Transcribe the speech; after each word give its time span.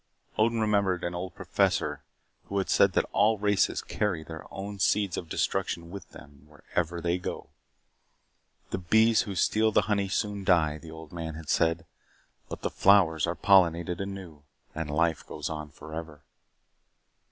Odin 0.35 0.59
remembered 0.59 1.03
an 1.03 1.13
old 1.13 1.35
professor 1.35 2.01
who 2.45 2.57
had 2.57 2.71
said 2.71 2.93
that 2.93 3.05
all 3.11 3.37
races 3.37 3.83
carry 3.83 4.23
their 4.23 4.51
own 4.51 4.79
seeds 4.79 5.15
of 5.15 5.29
destruction 5.29 5.91
with 5.91 6.09
them 6.09 6.47
wherever 6.47 6.99
they 6.99 7.19
go. 7.19 7.51
The 8.71 8.79
bees 8.79 9.21
who 9.29 9.35
steal 9.35 9.71
the 9.71 9.81
honey 9.83 10.09
soon 10.09 10.43
die, 10.43 10.79
the 10.79 10.89
old 10.89 11.11
man 11.13 11.35
had 11.35 11.49
said, 11.49 11.85
but 12.49 12.63
the 12.63 12.71
flowers 12.71 13.27
are 13.27 13.35
pollinated 13.35 14.01
anew 14.01 14.41
and 14.73 14.89
life 14.89 15.23
goes 15.23 15.51
on 15.51 15.69
forever. 15.69 16.23